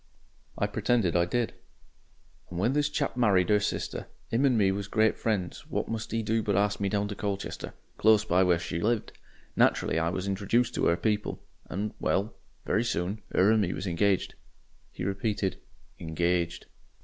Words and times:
I 0.57 0.65
pretended 0.65 1.15
I 1.15 1.25
did. 1.25 1.53
"And 2.49 2.57
when 2.57 2.73
this 2.73 2.89
chap 2.89 3.15
married 3.15 3.51
'er 3.51 3.59
sister 3.59 4.07
'im 4.31 4.45
and 4.45 4.57
me 4.57 4.71
was 4.71 4.87
great 4.87 5.15
friends 5.15 5.67
what 5.69 5.89
must 5.89 6.11
'e 6.11 6.23
do 6.23 6.41
but 6.41 6.55
arst 6.55 6.79
me 6.79 6.89
down 6.89 7.07
to 7.09 7.13
Colchester, 7.15 7.75
close 7.99 8.25
by 8.25 8.41
where 8.41 8.57
She 8.57 8.79
lived. 8.81 9.11
Naturally 9.55 9.99
I 9.99 10.09
was 10.09 10.27
introjuced 10.27 10.73
to 10.73 10.87
'er 10.87 10.97
people, 10.97 11.43
and 11.69 11.93
well, 11.99 12.35
very 12.65 12.83
soon, 12.83 13.21
her 13.33 13.51
and 13.51 13.61
me 13.61 13.73
was 13.73 13.85
engaged." 13.85 14.33
He 14.91 15.03
repeated 15.03 15.59
"engaged." 15.99 16.65